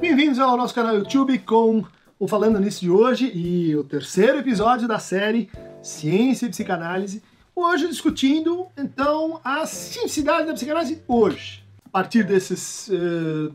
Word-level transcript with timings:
Bem-vindos 0.00 0.38
ao 0.38 0.56
nosso 0.56 0.72
canal 0.72 0.94
YouTube 0.94 1.36
com 1.40 1.84
o 2.20 2.28
Falando 2.28 2.60
Nisso 2.60 2.80
de 2.80 2.88
hoje 2.88 3.32
e 3.34 3.74
o 3.74 3.82
terceiro 3.82 4.38
episódio 4.38 4.86
da 4.86 5.00
série 5.00 5.50
Ciência 5.82 6.46
e 6.46 6.50
Psicanálise. 6.50 7.20
Hoje 7.52 7.88
discutindo, 7.88 8.68
então, 8.76 9.40
a 9.42 9.66
cientificidade 9.66 10.46
da 10.46 10.52
psicanálise 10.52 11.02
hoje. 11.08 11.64
A 11.84 11.88
partir 11.88 12.22
desses 12.22 12.88
uh, 12.88 13.52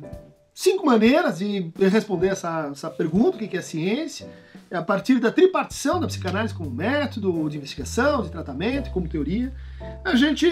cinco 0.54 0.86
maneiras 0.86 1.40
de 1.40 1.72
responder 1.78 2.28
essa, 2.28 2.68
essa 2.70 2.90
pergunta, 2.90 3.38
o 3.38 3.48
que 3.48 3.56
é 3.56 3.62
ciência, 3.62 4.30
a 4.70 4.82
partir 4.82 5.20
da 5.20 5.32
tripartição 5.32 5.98
da 5.98 6.08
psicanálise 6.08 6.54
como 6.54 6.70
método 6.70 7.50
de 7.50 7.56
investigação, 7.56 8.22
de 8.22 8.30
tratamento, 8.30 8.92
como 8.92 9.08
teoria. 9.08 9.54
A 10.04 10.14
gente 10.16 10.50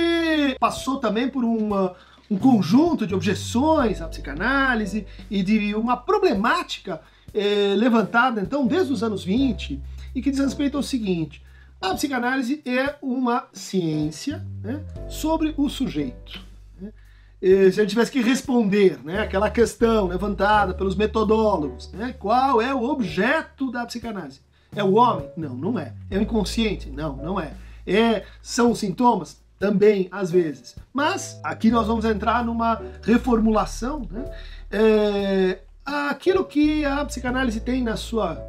passou 0.57 0.99
também 0.99 1.27
por 1.27 1.43
uma, 1.43 1.95
um 2.31 2.37
conjunto 2.37 3.05
de 3.05 3.13
objeções 3.13 4.01
à 4.01 4.07
psicanálise 4.07 5.05
e 5.29 5.43
de 5.43 5.75
uma 5.75 5.97
problemática 5.97 7.01
eh, 7.33 7.75
levantada 7.75 8.39
então 8.39 8.65
desde 8.65 8.93
os 8.93 9.03
anos 9.03 9.21
20 9.21 9.81
e 10.15 10.21
que 10.21 10.31
diz 10.31 10.39
respeito 10.39 10.77
ao 10.77 10.83
seguinte: 10.83 11.43
a 11.81 11.93
psicanálise 11.93 12.61
é 12.65 12.95
uma 13.01 13.49
ciência 13.51 14.47
né, 14.63 14.81
sobre 15.09 15.53
o 15.57 15.67
sujeito. 15.67 16.39
Né? 16.79 16.93
se 17.41 17.79
a 17.79 17.83
gente 17.83 17.89
tivesse 17.89 18.11
que 18.11 18.21
responder 18.21 18.97
né, 19.03 19.19
aquela 19.19 19.49
questão 19.49 20.07
levantada 20.07 20.73
pelos 20.73 20.95
metodólogos, 20.95 21.91
né, 21.91 22.15
qual 22.17 22.61
é 22.61 22.73
o 22.73 22.83
objeto 22.83 23.69
da 23.69 23.85
psicanálise? 23.85 24.39
É 24.73 24.81
o 24.81 24.93
homem? 24.93 25.29
Não, 25.35 25.53
não 25.53 25.77
é. 25.77 25.93
É 26.09 26.17
o 26.17 26.21
inconsciente? 26.21 26.89
Não, 26.89 27.17
não 27.17 27.37
é. 27.37 27.53
é 27.85 28.23
são 28.41 28.71
os 28.71 28.79
sintomas? 28.79 29.40
Também, 29.61 30.07
às 30.11 30.31
vezes. 30.31 30.75
Mas 30.91 31.39
aqui 31.43 31.69
nós 31.69 31.85
vamos 31.85 32.03
entrar 32.03 32.43
numa 32.43 32.81
reformulação. 33.03 34.07
Né? 34.09 34.25
É, 34.71 35.59
aquilo 35.85 36.43
que 36.43 36.83
a 36.83 37.05
psicanálise 37.05 37.59
tem 37.59 37.83
na 37.83 37.95
sua 37.95 38.43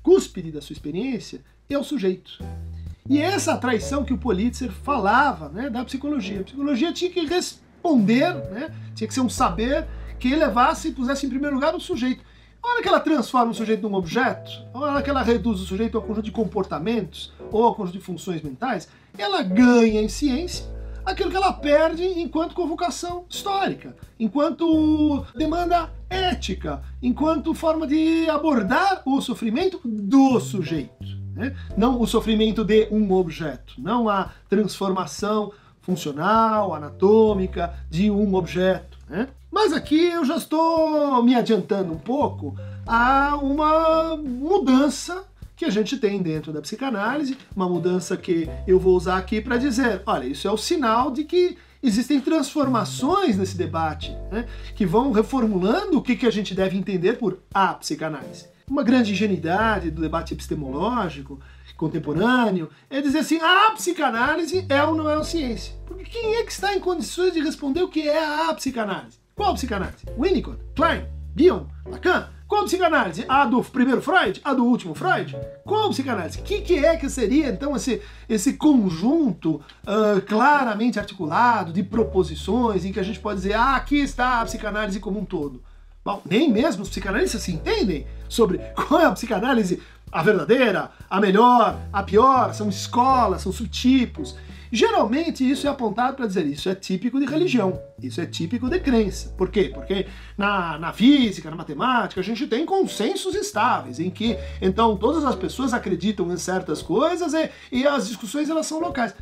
cúspide 0.00 0.52
da 0.52 0.60
sua 0.60 0.72
experiência 0.72 1.40
é 1.68 1.76
o 1.76 1.82
sujeito. 1.82 2.38
E 3.10 3.20
essa 3.20 3.56
traição 3.56 4.04
que 4.04 4.14
o 4.14 4.18
Politzer 4.18 4.70
falava 4.70 5.48
né, 5.48 5.68
da 5.68 5.84
psicologia. 5.84 6.42
A 6.42 6.44
psicologia 6.44 6.92
tinha 6.92 7.10
que 7.10 7.26
responder, 7.26 8.32
né, 8.52 8.72
tinha 8.94 9.08
que 9.08 9.14
ser 9.14 9.22
um 9.22 9.28
saber 9.28 9.88
que 10.20 10.36
levasse 10.36 10.86
e 10.86 10.92
pusesse 10.92 11.26
em 11.26 11.30
primeiro 11.30 11.56
lugar 11.56 11.74
o 11.74 11.80
sujeito. 11.80 12.22
A 12.64 12.66
hora 12.66 12.82
que 12.82 12.88
ela 12.88 12.98
transforma 12.98 13.52
o 13.52 13.54
sujeito 13.54 13.86
num 13.86 13.94
objeto, 13.94 14.50
a 14.72 14.78
hora 14.78 15.02
que 15.02 15.10
ela 15.10 15.22
reduz 15.22 15.60
o 15.60 15.66
sujeito 15.66 15.98
a 15.98 16.00
um 16.00 16.04
conjunto 16.04 16.24
de 16.24 16.32
comportamentos 16.32 17.30
ou 17.52 17.62
a 17.62 17.70
um 17.70 17.74
conjunto 17.74 17.98
de 17.98 18.02
funções 18.02 18.40
mentais, 18.40 18.88
ela 19.18 19.42
ganha 19.42 20.00
em 20.00 20.08
ciência 20.08 20.64
aquilo 21.04 21.30
que 21.30 21.36
ela 21.36 21.52
perde 21.52 22.02
enquanto 22.02 22.54
convocação 22.54 23.26
histórica, 23.28 23.94
enquanto 24.18 25.26
demanda 25.36 25.92
ética, 26.08 26.82
enquanto 27.02 27.52
forma 27.52 27.86
de 27.86 28.30
abordar 28.30 29.02
o 29.04 29.20
sofrimento 29.20 29.78
do 29.84 30.40
sujeito. 30.40 31.04
Né? 31.34 31.54
Não 31.76 32.00
o 32.00 32.06
sofrimento 32.06 32.64
de 32.64 32.88
um 32.90 33.12
objeto, 33.12 33.74
não 33.76 34.08
a 34.08 34.30
transformação 34.48 35.52
funcional, 35.82 36.74
anatômica 36.74 37.74
de 37.90 38.10
um 38.10 38.34
objeto. 38.34 38.93
Né? 39.08 39.28
Mas 39.50 39.72
aqui 39.72 40.06
eu 40.06 40.24
já 40.24 40.36
estou 40.36 41.22
me 41.22 41.34
adiantando 41.34 41.92
um 41.92 41.98
pouco 41.98 42.56
a 42.86 43.36
uma 43.36 44.16
mudança 44.16 45.24
que 45.56 45.64
a 45.64 45.70
gente 45.70 45.96
tem 45.96 46.20
dentro 46.20 46.52
da 46.52 46.60
psicanálise, 46.60 47.38
uma 47.54 47.68
mudança 47.68 48.16
que 48.16 48.48
eu 48.66 48.78
vou 48.78 48.96
usar 48.96 49.18
aqui 49.18 49.40
para 49.40 49.56
dizer, 49.56 50.02
olha, 50.04 50.26
isso 50.26 50.48
é 50.48 50.50
o 50.50 50.56
sinal 50.56 51.10
de 51.10 51.24
que 51.24 51.56
existem 51.82 52.20
transformações 52.20 53.36
nesse 53.36 53.56
debate, 53.56 54.10
né, 54.32 54.46
que 54.74 54.86
vão 54.86 55.12
reformulando 55.12 55.98
o 55.98 56.02
que, 56.02 56.16
que 56.16 56.26
a 56.26 56.30
gente 56.30 56.54
deve 56.54 56.76
entender 56.76 57.18
por 57.18 57.38
a 57.52 57.74
psicanálise. 57.74 58.53
Uma 58.68 58.82
grande 58.82 59.12
ingenuidade 59.12 59.90
do 59.90 60.00
debate 60.00 60.32
epistemológico 60.32 61.38
contemporâneo 61.76 62.70
é 62.88 63.00
dizer 63.00 63.18
assim, 63.18 63.38
a 63.40 63.72
psicanálise 63.72 64.64
é 64.68 64.82
ou 64.84 64.94
não 64.94 65.10
é 65.10 65.16
uma 65.16 65.24
ciência. 65.24 65.74
Porque 65.84 66.04
quem 66.04 66.36
é 66.36 66.44
que 66.44 66.52
está 66.52 66.74
em 66.74 66.80
condições 66.80 67.32
de 67.32 67.40
responder 67.40 67.82
o 67.82 67.88
que 67.88 68.08
é 68.08 68.48
a 68.48 68.54
psicanálise? 68.54 69.18
Qual 69.34 69.54
psicanálise? 69.54 70.06
Winnicott, 70.18 70.58
Klein, 70.74 71.06
Bion, 71.34 71.66
Lacan? 71.84 72.28
Qual 72.46 72.64
psicanálise? 72.64 73.24
A 73.28 73.44
do 73.44 73.62
primeiro 73.62 74.00
Freud? 74.00 74.40
A 74.44 74.54
do 74.54 74.64
último 74.64 74.94
Freud? 74.94 75.36
Qual 75.64 75.90
psicanálise? 75.90 76.38
O 76.38 76.42
que, 76.42 76.60
que, 76.60 76.78
é 76.78 76.96
que 76.96 77.10
seria 77.10 77.48
então 77.48 77.74
esse, 77.74 78.00
esse 78.28 78.54
conjunto 78.54 79.56
uh, 79.56 80.20
claramente 80.26 80.98
articulado 80.98 81.72
de 81.72 81.82
proposições 81.82 82.84
em 82.84 82.92
que 82.92 83.00
a 83.00 83.02
gente 83.02 83.18
pode 83.18 83.40
dizer, 83.40 83.54
ah, 83.54 83.76
aqui 83.76 83.96
está 83.96 84.40
a 84.40 84.44
psicanálise 84.44 85.00
como 85.00 85.18
um 85.18 85.24
todo? 85.24 85.62
Bom, 86.04 86.20
nem 86.28 86.52
mesmo 86.52 86.82
os 86.82 86.90
psicanalistas 86.90 87.42
se 87.42 87.52
entendem 87.52 88.06
sobre 88.28 88.58
qual 88.76 89.00
é 89.00 89.06
a 89.06 89.12
psicanálise 89.12 89.80
a 90.12 90.22
verdadeira, 90.22 90.92
a 91.10 91.20
melhor, 91.20 91.76
a 91.92 92.02
pior, 92.04 92.54
são 92.54 92.68
escolas, 92.68 93.42
são 93.42 93.50
subtipos. 93.50 94.36
Geralmente 94.70 95.48
isso 95.48 95.66
é 95.66 95.70
apontado 95.70 96.16
para 96.16 96.26
dizer 96.26 96.46
isso 96.46 96.68
é 96.68 96.74
típico 96.74 97.18
de 97.18 97.26
religião, 97.26 97.80
isso 98.00 98.20
é 98.20 98.26
típico 98.26 98.68
de 98.68 98.78
crença. 98.80 99.30
Por 99.36 99.50
quê? 99.50 99.70
Porque 99.72 100.06
na, 100.36 100.78
na 100.78 100.92
física, 100.92 101.50
na 101.50 101.56
matemática, 101.56 102.20
a 102.20 102.24
gente 102.24 102.46
tem 102.46 102.64
consensos 102.64 103.34
estáveis, 103.34 103.98
em 103.98 104.10
que 104.10 104.36
então 104.60 104.96
todas 104.96 105.24
as 105.24 105.34
pessoas 105.34 105.72
acreditam 105.72 106.32
em 106.32 106.36
certas 106.36 106.82
coisas 106.82 107.34
e, 107.34 107.50
e 107.72 107.86
as 107.86 108.08
discussões 108.08 108.48
elas 108.50 108.66
são 108.66 108.80
locais 108.80 109.14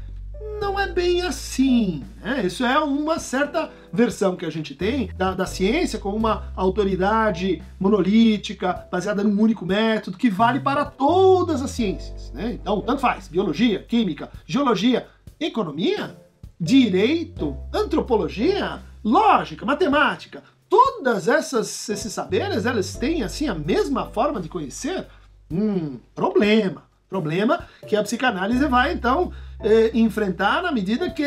não 0.61 0.79
é 0.79 0.87
bem 0.87 1.23
assim. 1.23 2.05
Né? 2.23 2.47
Isso 2.47 2.65
é 2.65 2.79
uma 2.79 3.19
certa 3.19 3.71
versão 3.93 4.37
que 4.37 4.47
a 4.47 4.51
gente 4.51 4.75
tem 4.75 5.11
da, 5.17 5.35
da, 5.35 5.45
ciência 5.45 5.99
como 5.99 6.17
uma 6.17 6.53
autoridade 6.55 7.63
monolítica, 7.79 8.87
baseada 8.91 9.25
num 9.25 9.41
único 9.41 9.67
método, 9.67 10.17
que 10.17 10.31
vale 10.31 10.61
para 10.61 10.85
todas 10.85 11.61
as 11.61 11.71
ciências. 11.71 12.31
Né? 12.33 12.53
Então, 12.61 12.81
tanto 12.81 13.01
faz: 13.01 13.29
biologia, 13.29 13.83
química, 13.83 14.31
geologia, 14.47 15.09
economia, 15.41 16.17
direito, 16.61 17.57
antropologia, 17.75 18.81
lógica, 19.03 19.67
matemática. 19.67 20.43
Todas 20.69 21.29
essas 21.29 21.89
esses 21.89 22.13
saberes, 22.13 22.65
elas 22.65 22.97
têm 22.97 23.23
assim 23.23 23.47
a 23.49 23.55
mesma 23.55 24.07
forma 24.07 24.41
de 24.41 24.49
conhecer? 24.49 25.07
Hum, 25.51 25.99
problema. 26.15 26.85
Problema 27.13 27.67
que 27.87 27.95
a 27.95 28.03
psicanálise 28.03 28.65
vai 28.65 28.95
então 28.95 29.31
eh, 29.63 29.91
enfrentar 29.93 30.63
na 30.63 30.73
medida 30.73 31.11
que, 31.11 31.23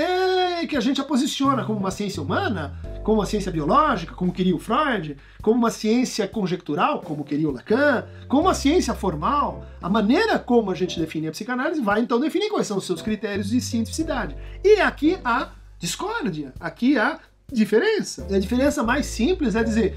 que 0.68 0.75
a 0.75 0.79
gente 0.79 1.00
a 1.00 1.03
posiciona 1.03 1.63
como 1.63 1.78
uma 1.78 1.91
ciência 1.91 2.23
humana, 2.23 2.73
como 3.03 3.19
uma 3.19 3.25
ciência 3.28 3.51
biológica, 3.51 4.16
como 4.16 4.34
queria 4.34 4.56
o 4.56 4.57
Freud, 4.57 5.16
como 5.44 5.59
uma 5.59 5.69
ciência 5.69 6.28
conjectural, 6.28 7.01
como 7.01 7.23
queria 7.23 7.47
o 7.47 7.51
Lacan, 7.51 8.03
como 8.28 8.41
uma 8.41 8.56
ciência 8.56 8.96
formal. 8.96 9.63
A 9.79 9.88
maneira 9.88 10.40
como 10.40 10.72
a 10.72 10.75
gente 10.75 11.00
define 11.00 11.28
a 11.28 11.31
psicanálise 11.31 11.81
vai 11.81 12.02
então 12.02 12.19
definir 12.19 12.50
quais 12.50 12.66
são 12.66 12.78
os 12.78 12.85
seus 12.88 13.03
critérios 13.03 13.52
de 13.52 13.62
cientificidade. 13.62 14.35
E 14.63 14.81
aqui 14.81 15.19
há 15.23 15.50
discórdia, 15.78 16.52
aqui 16.59 16.97
há 16.97 17.19
diferença. 17.53 18.25
E 18.28 18.34
a 18.34 18.40
diferença 18.40 18.81
mais 18.81 19.06
simples 19.06 19.56
é 19.56 19.63
dizer: 19.63 19.96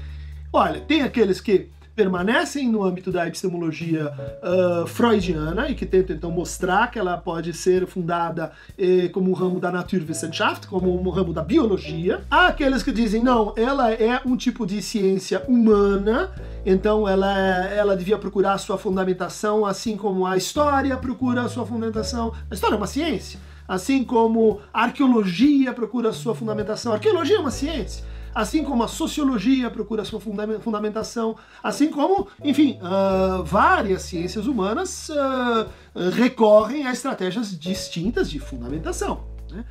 olha, 0.53 0.81
tem 0.81 1.01
aqueles 1.01 1.41
que 1.41 1.71
permanecem 1.99 2.69
no 2.69 2.81
âmbito 2.81 3.11
da 3.11 3.27
epistemologia 3.27 4.13
uh, 4.41 4.87
freudiana 4.87 5.69
e 5.69 5.75
que 5.75 5.85
tentam 5.85 6.15
então 6.15 6.31
mostrar 6.31 6.89
que 6.89 6.97
ela 6.97 7.17
pode 7.17 7.51
ser 7.51 7.85
fundada 7.85 8.53
eh, 8.77 9.09
como 9.09 9.29
um 9.29 9.33
ramo 9.33 9.59
da 9.59 9.69
Naturwissenschaft, 9.69 10.65
como 10.67 10.97
um 10.97 11.09
ramo 11.09 11.33
da 11.33 11.43
biologia. 11.43 12.21
Há 12.31 12.47
aqueles 12.47 12.83
que 12.83 12.93
dizem 12.93 13.21
não, 13.21 13.53
ela 13.57 13.91
é 13.91 14.21
um 14.25 14.37
tipo 14.37 14.65
de 14.65 14.81
ciência 14.81 15.43
humana, 15.45 16.31
então 16.65 17.05
ela, 17.05 17.65
ela 17.65 17.97
devia 17.97 18.17
procurar 18.17 18.57
sua 18.59 18.77
fundamentação 18.77 19.65
assim 19.65 19.97
como 19.97 20.25
a 20.25 20.37
história 20.37 20.95
procura 20.95 21.41
a 21.41 21.49
sua 21.49 21.65
fundamentação. 21.65 22.31
A 22.49 22.53
história 22.53 22.75
é 22.75 22.77
uma 22.77 22.87
ciência, 22.87 23.41
assim 23.67 24.05
como 24.05 24.61
a 24.73 24.83
arqueologia 24.83 25.73
procura 25.73 26.13
sua 26.13 26.33
fundamentação. 26.33 26.93
A 26.93 26.95
arqueologia 26.95 27.35
é 27.35 27.39
uma 27.39 27.51
ciência 27.51 28.05
assim 28.33 28.63
como 28.63 28.83
a 28.83 28.87
sociologia 28.87 29.69
procura 29.69 30.05
sua 30.05 30.19
fundamentação, 30.19 31.35
assim 31.63 31.89
como, 31.89 32.27
enfim, 32.43 32.79
uh, 32.81 33.43
várias 33.43 34.03
ciências 34.03 34.47
humanas 34.47 35.09
uh, 35.09 36.09
recorrem 36.11 36.85
a 36.87 36.91
estratégias 36.91 37.57
distintas 37.57 38.29
de 38.29 38.39
fundamentação. 38.39 39.23
Né? 39.51 39.65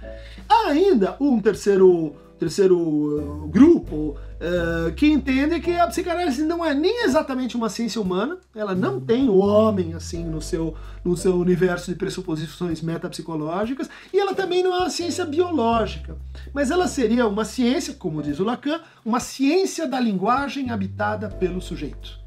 Há 0.48 0.68
ainda 0.68 1.16
um 1.20 1.40
terceiro 1.40 2.14
terceiro 2.38 2.78
uh, 2.78 3.48
grupo 3.48 4.16
uh, 4.16 4.92
que 4.94 5.06
entende 5.06 5.60
que 5.60 5.72
a 5.72 5.86
psicanálise 5.86 6.42
não 6.42 6.64
é 6.64 6.72
nem 6.72 7.04
exatamente 7.04 7.56
uma 7.56 7.68
ciência 7.68 8.00
humana, 8.00 8.38
ela 8.54 8.74
não 8.74 9.00
tem 9.00 9.28
o 9.28 9.38
homem 9.38 9.94
assim 9.94 10.24
no 10.24 10.40
seu, 10.40 10.74
no 11.04 11.16
seu 11.16 11.36
universo 11.36 11.90
de 11.90 11.96
pressuposições 11.96 12.80
metapsicológicas, 12.80 13.90
e 14.12 14.18
ela 14.18 14.34
também 14.34 14.62
não 14.62 14.74
é 14.74 14.78
uma 14.78 14.90
ciência 14.90 15.24
biológica, 15.24 16.16
mas 16.54 16.70
ela 16.70 16.86
seria 16.86 17.26
uma 17.26 17.44
ciência, 17.44 17.94
como 17.94 18.22
diz 18.22 18.38
o 18.38 18.44
Lacan, 18.44 18.80
uma 19.04 19.20
ciência 19.20 19.86
da 19.86 19.98
linguagem 19.98 20.70
habitada 20.70 21.28
pelo 21.28 21.60
sujeito. 21.60 22.18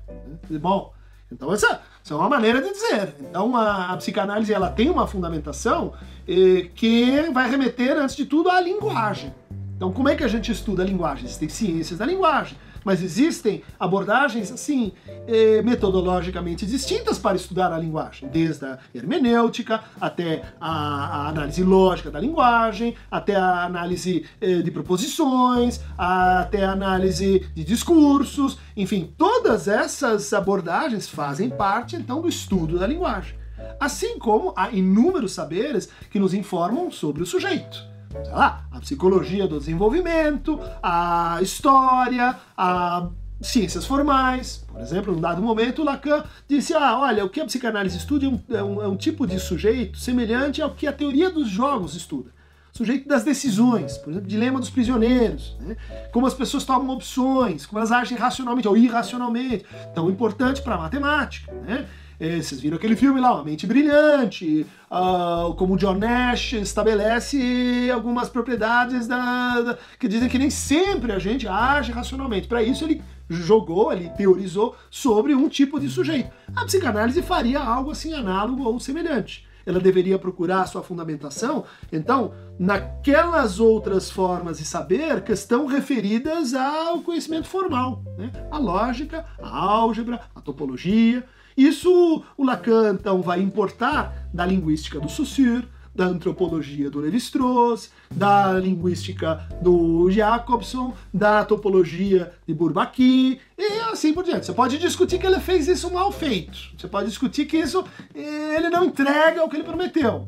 Né? 0.49 0.59
Bom, 0.59 0.93
então 1.31 1.53
essa, 1.53 1.81
essa, 2.03 2.13
é 2.13 2.17
uma 2.17 2.27
maneira 2.27 2.61
de 2.61 2.69
dizer. 2.69 3.15
Então 3.21 3.55
a, 3.55 3.93
a 3.93 3.97
psicanálise 3.97 4.53
ela 4.53 4.69
tem 4.69 4.89
uma 4.89 5.07
fundamentação 5.07 5.93
eh, 6.27 6.69
que 6.75 7.29
vai 7.33 7.49
remeter, 7.49 7.97
antes 7.97 8.17
de 8.17 8.25
tudo, 8.25 8.49
à 8.49 8.59
linguagem. 8.59 9.33
Então, 9.81 9.91
como 9.91 10.09
é 10.09 10.15
que 10.15 10.23
a 10.23 10.27
gente 10.27 10.51
estuda 10.51 10.83
a 10.83 10.85
linguagem? 10.85 11.25
Existem 11.25 11.49
ciências 11.49 11.97
da 11.97 12.05
linguagem. 12.05 12.55
mas 12.83 13.01
existem 13.01 13.63
abordagens 13.79 14.51
assim 14.51 14.91
eh, 15.27 15.61
metodologicamente 15.63 16.65
distintas 16.67 17.17
para 17.17 17.35
estudar 17.35 17.71
a 17.71 17.77
linguagem, 17.77 18.29
desde 18.29 18.65
a 18.65 18.79
hermenêutica 18.93 19.83
até 19.99 20.43
a, 20.59 21.25
a 21.25 21.29
análise 21.29 21.63
lógica 21.63 22.09
da 22.11 22.19
linguagem, 22.19 22.95
até 23.09 23.35
a 23.35 23.65
análise 23.65 24.25
eh, 24.39 24.61
de 24.61 24.71
proposições, 24.71 25.79
até 25.97 26.63
a 26.63 26.71
análise 26.71 27.47
de 27.53 27.63
discursos, 27.63 28.59
enfim, 28.77 29.13
todas 29.17 29.67
essas 29.67 30.31
abordagens 30.31 31.07
fazem 31.07 31.49
parte 31.49 31.95
então 31.95 32.21
do 32.21 32.29
estudo 32.29 32.77
da 32.79 32.85
linguagem. 32.85 33.35
Assim 33.79 34.17
como 34.19 34.53
há 34.55 34.69
inúmeros 34.69 35.33
saberes 35.33 35.89
que 36.11 36.19
nos 36.19 36.35
informam 36.35 36.91
sobre 36.91 37.23
o 37.23 37.25
sujeito 37.27 37.90
sei 38.11 38.31
lá, 38.31 38.65
a 38.71 38.79
psicologia 38.79 39.47
do 39.47 39.59
desenvolvimento, 39.59 40.59
a 40.81 41.39
história, 41.41 42.35
a 42.57 43.07
ciências 43.41 43.85
formais. 43.85 44.63
Por 44.67 44.79
exemplo, 44.79 45.13
num 45.13 45.21
dado 45.21 45.41
momento, 45.41 45.83
Lacan 45.83 46.23
disse: 46.47 46.73
ah, 46.73 46.99
olha, 46.99 47.25
o 47.25 47.29
que 47.29 47.41
a 47.41 47.45
psicanálise 47.45 47.97
estuda 47.97 48.25
é 48.25 48.29
um, 48.29 48.39
é 48.49 48.63
um, 48.63 48.81
é 48.83 48.87
um 48.87 48.95
tipo 48.95 49.25
de 49.25 49.39
sujeito 49.39 49.97
semelhante 49.97 50.61
ao 50.61 50.71
que 50.71 50.87
a 50.87 50.93
teoria 50.93 51.29
dos 51.29 51.49
jogos 51.49 51.95
estuda. 51.95 52.31
Sujeito 52.71 53.05
das 53.05 53.25
decisões, 53.25 53.97
por 53.97 54.11
exemplo, 54.11 54.29
dilema 54.29 54.57
dos 54.57 54.69
prisioneiros, 54.69 55.57
né? 55.59 55.75
como 56.13 56.25
as 56.25 56.33
pessoas 56.33 56.63
tomam 56.63 56.95
opções, 56.95 57.65
como 57.65 57.79
elas 57.79 57.91
agem 57.91 58.17
racionalmente 58.17 58.65
ou 58.65 58.77
irracionalmente, 58.77 59.65
tão 59.93 60.09
importante 60.09 60.61
para 60.61 60.75
a 60.75 60.77
matemática. 60.77 61.51
Né? 61.51 61.85
Vocês 62.21 62.61
viram 62.61 62.77
aquele 62.77 62.95
filme 62.95 63.19
lá, 63.19 63.33
Uma 63.33 63.43
Mente 63.43 63.65
Brilhante, 63.65 64.63
uh, 64.91 65.55
como 65.55 65.73
o 65.73 65.77
John 65.77 65.95
Nash 65.95 66.53
estabelece 66.53 67.89
algumas 67.91 68.29
propriedades 68.29 69.07
da, 69.07 69.59
da, 69.59 69.77
que 69.99 70.07
dizem 70.07 70.29
que 70.29 70.37
nem 70.37 70.51
sempre 70.51 71.11
a 71.13 71.17
gente 71.17 71.47
age 71.47 71.91
racionalmente. 71.91 72.47
Para 72.47 72.61
isso 72.61 72.85
ele 72.85 73.01
jogou, 73.27 73.91
ele 73.91 74.07
teorizou 74.09 74.75
sobre 74.91 75.33
um 75.33 75.49
tipo 75.49 75.79
de 75.79 75.89
sujeito. 75.89 76.29
A 76.55 76.63
psicanálise 76.63 77.23
faria 77.23 77.59
algo 77.59 77.89
assim 77.89 78.13
análogo 78.13 78.65
ou 78.65 78.79
semelhante. 78.79 79.43
Ela 79.65 79.79
deveria 79.79 80.17
procurar 80.17 80.65
sua 80.67 80.83
fundamentação, 80.83 81.65
então, 81.91 82.33
naquelas 82.57 83.59
outras 83.59 84.09
formas 84.09 84.57
de 84.57 84.65
saber 84.65 85.21
que 85.21 85.31
estão 85.31 85.65
referidas 85.65 86.53
ao 86.53 87.01
conhecimento 87.01 87.47
formal, 87.47 88.03
né? 88.17 88.31
a 88.49 88.57
lógica, 88.57 89.25
a 89.41 89.49
álgebra, 89.49 90.21
a 90.35 90.41
topologia. 90.41 91.23
Isso 91.55 92.23
o 92.37 92.45
Lacan 92.45 92.93
então 92.93 93.21
vai 93.21 93.41
importar 93.41 94.29
da 94.33 94.45
linguística 94.45 94.99
do 94.99 95.09
Saussure, 95.09 95.67
da 95.93 96.05
antropologia 96.05 96.89
do 96.89 96.99
Levi-Strauss, 96.99 97.91
da 98.09 98.53
linguística 98.53 99.47
do 99.61 100.09
Jacobson, 100.09 100.93
da 101.13 101.43
topologia 101.43 102.31
de 102.47 102.53
Bourbaki 102.53 103.39
e 103.57 103.79
assim 103.91 104.13
por 104.13 104.23
diante. 104.23 104.45
Você 104.45 104.53
pode 104.53 104.77
discutir 104.77 105.19
que 105.19 105.25
ele 105.25 105.39
fez 105.39 105.67
isso 105.67 105.91
mal 105.91 106.11
feito. 106.11 106.57
Você 106.77 106.87
pode 106.87 107.07
discutir 107.07 107.45
que 107.45 107.57
isso 107.57 107.83
ele 108.15 108.69
não 108.69 108.85
entrega 108.85 109.43
o 109.43 109.49
que 109.49 109.57
ele 109.57 109.63
prometeu. 109.63 110.27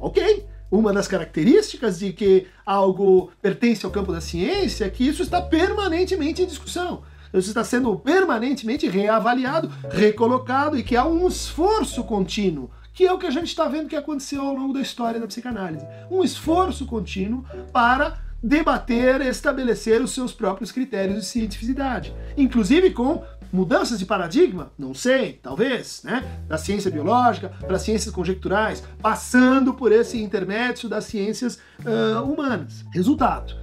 Ok. 0.00 0.46
Uma 0.70 0.92
das 0.92 1.06
características 1.06 1.98
de 2.00 2.12
que 2.12 2.46
algo 2.66 3.30
pertence 3.40 3.84
ao 3.84 3.92
campo 3.92 4.12
da 4.12 4.20
ciência 4.20 4.86
é 4.86 4.90
que 4.90 5.06
isso 5.06 5.22
está 5.22 5.40
permanentemente 5.40 6.42
em 6.42 6.46
discussão 6.46 7.02
isso 7.38 7.48
está 7.48 7.64
sendo 7.64 7.96
permanentemente 7.96 8.88
reavaliado, 8.88 9.70
recolocado 9.90 10.78
e 10.78 10.82
que 10.82 10.96
há 10.96 11.04
um 11.04 11.26
esforço 11.26 12.04
contínuo 12.04 12.70
que 12.94 13.04
é 13.04 13.12
o 13.12 13.18
que 13.18 13.26
a 13.26 13.30
gente 13.30 13.48
está 13.48 13.66
vendo 13.66 13.88
que 13.88 13.96
aconteceu 13.96 14.40
ao 14.40 14.54
longo 14.54 14.72
da 14.72 14.80
história 14.80 15.20
da 15.20 15.26
psicanálise. 15.26 15.84
Um 16.10 16.22
esforço 16.22 16.86
contínuo 16.86 17.44
para 17.72 18.18
debater, 18.42 19.20
estabelecer 19.22 20.00
os 20.00 20.12
seus 20.12 20.32
próprios 20.32 20.70
critérios 20.70 21.20
de 21.20 21.24
cientificidade, 21.26 22.14
inclusive 22.36 22.90
com 22.90 23.24
mudanças 23.52 23.98
de 23.98 24.04
paradigma, 24.04 24.72
não 24.78 24.92
sei, 24.92 25.38
talvez, 25.42 26.02
né, 26.04 26.24
da 26.46 26.58
ciência 26.58 26.90
biológica 26.90 27.50
para 27.60 27.78
ciências 27.78 28.14
conjecturais, 28.14 28.82
passando 29.00 29.72
por 29.72 29.92
esse 29.92 30.20
intermédio 30.20 30.88
das 30.88 31.04
ciências 31.04 31.58
uh, 31.80 32.22
humanas. 32.22 32.84
Resultado: 32.92 33.54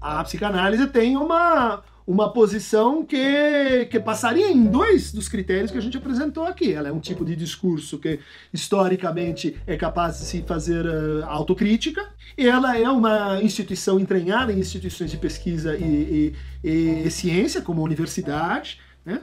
a 0.00 0.22
psicanálise 0.24 0.86
tem 0.86 1.16
uma 1.16 1.82
uma 2.10 2.32
posição 2.32 3.04
que, 3.04 3.86
que 3.88 4.00
passaria 4.00 4.50
em 4.50 4.64
dois 4.64 5.12
dos 5.12 5.28
critérios 5.28 5.70
que 5.70 5.78
a 5.78 5.80
gente 5.80 5.96
apresentou 5.96 6.44
aqui. 6.44 6.72
Ela 6.72 6.88
é 6.88 6.92
um 6.92 6.98
tipo 6.98 7.24
de 7.24 7.36
discurso 7.36 7.98
que 7.98 8.18
historicamente 8.52 9.56
é 9.64 9.76
capaz 9.76 10.18
de 10.18 10.24
se 10.24 10.42
fazer 10.42 10.84
uh, 10.84 11.24
autocrítica, 11.26 12.04
ela 12.36 12.76
é 12.76 12.88
uma 12.90 13.40
instituição 13.40 14.00
entranhada 14.00 14.52
em 14.52 14.58
instituições 14.58 15.08
de 15.08 15.18
pesquisa 15.18 15.76
e, 15.76 16.34
e, 16.64 17.06
e 17.06 17.10
ciência, 17.12 17.62
como 17.62 17.80
a 17.80 17.84
universidade, 17.84 18.80
né? 19.04 19.22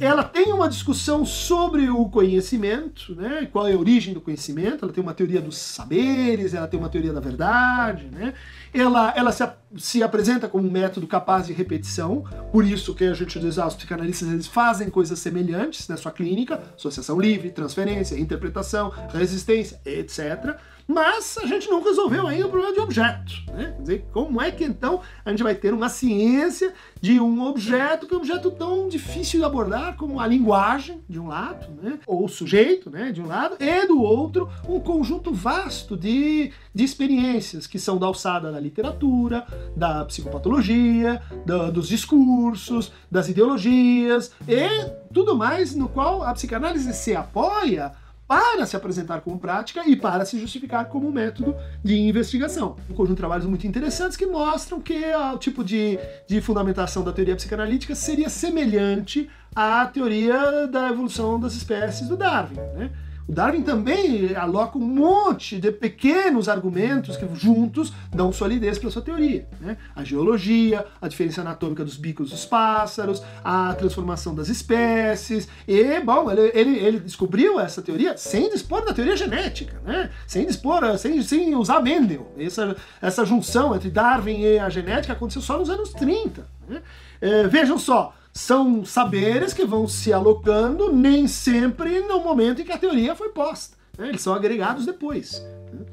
ela 0.00 0.22
tem 0.22 0.52
uma 0.52 0.68
discussão 0.68 1.24
sobre 1.24 1.90
o 1.90 2.08
conhecimento, 2.08 3.14
né? 3.14 3.48
qual 3.50 3.66
é 3.66 3.72
a 3.72 3.78
origem 3.78 4.14
do 4.14 4.20
conhecimento, 4.20 4.84
ela 4.84 4.92
tem 4.92 5.02
uma 5.02 5.14
teoria 5.14 5.40
dos 5.40 5.56
saberes, 5.56 6.54
ela 6.54 6.68
tem 6.68 6.78
uma 6.78 6.88
teoria 6.88 7.12
da 7.12 7.20
verdade, 7.20 8.08
né? 8.12 8.34
Ela, 8.72 9.12
ela 9.16 9.32
se, 9.32 9.48
se 9.76 10.02
apresenta 10.02 10.48
como 10.48 10.66
um 10.66 10.70
método 10.70 11.06
capaz 11.06 11.46
de 11.46 11.52
repetição, 11.52 12.24
por 12.52 12.64
isso 12.64 12.94
que 12.94 13.04
a 13.04 13.14
gente 13.14 13.38
diz, 13.38 13.58
ah, 13.58 13.66
os 13.66 13.74
psicanalistas 13.74 14.28
eles 14.28 14.46
fazem 14.46 14.90
coisas 14.90 15.18
semelhantes 15.18 15.88
na 15.88 15.96
sua 15.96 16.12
clínica, 16.12 16.62
associação 16.76 17.20
livre, 17.20 17.50
transferência, 17.50 18.18
interpretação, 18.18 18.92
resistência, 19.12 19.80
etc., 19.84 20.56
mas 20.88 21.36
a 21.36 21.46
gente 21.46 21.68
não 21.68 21.82
resolveu 21.82 22.26
ainda 22.26 22.46
o 22.46 22.50
problema 22.50 22.72
de 22.72 22.80
objeto. 22.80 23.34
Né? 23.52 23.74
Quer 23.76 23.82
dizer, 23.82 24.06
como 24.10 24.40
é 24.40 24.50
que 24.50 24.64
então 24.64 25.02
a 25.22 25.28
gente 25.28 25.42
vai 25.42 25.54
ter 25.54 25.74
uma 25.74 25.90
ciência 25.90 26.72
de 26.98 27.20
um 27.20 27.46
objeto 27.46 28.06
que 28.06 28.14
é 28.14 28.16
um 28.16 28.20
objeto 28.20 28.50
tão 28.50 28.88
difícil 28.88 29.40
de 29.40 29.44
abordar 29.44 29.96
como 29.96 30.18
a 30.18 30.26
linguagem, 30.26 31.04
de 31.06 31.20
um 31.20 31.28
lado, 31.28 31.66
né? 31.82 31.98
ou 32.06 32.24
o 32.24 32.28
sujeito, 32.28 32.88
né? 32.88 33.12
de 33.12 33.20
um 33.20 33.26
lado, 33.26 33.56
e 33.60 33.86
do 33.86 34.00
outro, 34.00 34.48
um 34.66 34.80
conjunto 34.80 35.30
vasto 35.30 35.94
de, 35.94 36.52
de 36.74 36.84
experiências 36.84 37.66
que 37.66 37.78
são 37.78 37.98
da 37.98 38.06
alçada 38.06 38.50
da 38.50 38.57
literatura, 38.60 39.46
da 39.76 40.04
psicopatologia, 40.04 41.22
da, 41.44 41.70
dos 41.70 41.88
discursos, 41.88 42.92
das 43.10 43.28
ideologias 43.28 44.32
e 44.46 44.68
tudo 45.12 45.36
mais 45.36 45.74
no 45.74 45.88
qual 45.88 46.22
a 46.22 46.32
psicanálise 46.32 46.92
se 46.92 47.14
apoia 47.14 47.92
para 48.28 48.66
se 48.66 48.76
apresentar 48.76 49.22
como 49.22 49.38
prática 49.38 49.88
e 49.88 49.96
para 49.96 50.26
se 50.26 50.38
justificar 50.38 50.84
como 50.88 51.10
método 51.10 51.56
de 51.82 51.98
investigação. 51.98 52.76
Um 52.90 52.92
conjunto 52.92 53.14
de 53.14 53.16
trabalhos 53.16 53.46
muito 53.46 53.66
interessantes 53.66 54.18
que 54.18 54.26
mostram 54.26 54.82
que 54.82 55.02
o 55.14 55.38
tipo 55.38 55.64
de, 55.64 55.98
de 56.28 56.38
fundamentação 56.42 57.02
da 57.02 57.10
teoria 57.10 57.34
psicanalítica 57.34 57.94
seria 57.94 58.28
semelhante 58.28 59.30
à 59.56 59.86
teoria 59.86 60.66
da 60.66 60.90
evolução 60.90 61.40
das 61.40 61.54
espécies 61.54 62.06
do 62.06 62.18
Darwin. 62.18 62.56
Né? 62.76 62.90
O 63.28 63.32
Darwin 63.32 63.60
também 63.62 64.34
aloca 64.34 64.78
um 64.78 64.80
monte 64.80 65.60
de 65.60 65.70
pequenos 65.70 66.48
argumentos 66.48 67.14
que 67.14 67.28
juntos 67.34 67.92
dão 68.10 68.32
solidez 68.32 68.78
para 68.78 68.90
sua 68.90 69.02
teoria. 69.02 69.46
Né? 69.60 69.76
A 69.94 70.02
geologia, 70.02 70.86
a 70.98 71.06
diferença 71.06 71.42
anatômica 71.42 71.84
dos 71.84 71.98
bicos 71.98 72.30
dos 72.30 72.46
pássaros, 72.46 73.22
a 73.44 73.74
transformação 73.74 74.34
das 74.34 74.48
espécies. 74.48 75.46
E, 75.66 76.00
bom, 76.00 76.30
ele, 76.30 76.50
ele, 76.54 76.78
ele 76.78 77.00
descobriu 77.00 77.60
essa 77.60 77.82
teoria 77.82 78.16
sem 78.16 78.48
dispor 78.48 78.82
da 78.82 78.94
teoria 78.94 79.14
genética, 79.14 79.78
né? 79.84 80.10
sem 80.26 80.46
dispor, 80.46 80.96
sem, 80.96 81.20
sem 81.22 81.54
usar 81.54 81.80
Mendel. 81.80 82.32
Essa, 82.38 82.74
essa 83.02 83.26
junção 83.26 83.76
entre 83.76 83.90
Darwin 83.90 84.40
e 84.40 84.58
a 84.58 84.70
genética 84.70 85.12
aconteceu 85.12 85.42
só 85.42 85.58
nos 85.58 85.68
anos 85.68 85.90
30. 85.92 86.46
Né? 86.66 86.80
É, 87.20 87.46
vejam 87.46 87.78
só, 87.78 88.14
são 88.38 88.84
saberes 88.84 89.52
que 89.52 89.66
vão 89.66 89.88
se 89.88 90.12
alocando 90.12 90.92
nem 90.92 91.26
sempre 91.26 92.00
no 92.02 92.20
momento 92.20 92.62
em 92.62 92.64
que 92.64 92.70
a 92.70 92.78
teoria 92.78 93.16
foi 93.16 93.30
posta. 93.30 93.76
Né? 93.98 94.10
Eles 94.10 94.22
são 94.22 94.32
agregados 94.32 94.86
depois. 94.86 95.44
Né? 95.72 95.84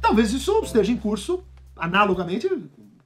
Talvez 0.00 0.32
isso 0.32 0.58
esteja 0.64 0.90
em 0.90 0.96
curso 0.96 1.44
analogamente 1.76 2.48